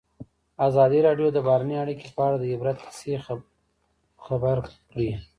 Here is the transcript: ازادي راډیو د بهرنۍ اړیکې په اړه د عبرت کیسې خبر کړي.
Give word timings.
ازادي 0.67 0.99
راډیو 1.07 1.27
د 1.33 1.37
بهرنۍ 1.47 1.77
اړیکې 1.83 2.07
په 2.15 2.21
اړه 2.27 2.37
د 2.39 2.43
عبرت 2.53 2.77
کیسې 2.83 3.13
خبر 4.25 4.57
کړي. 4.91 5.09